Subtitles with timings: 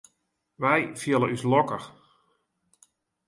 [0.61, 1.87] Wy fiele ús lokkich.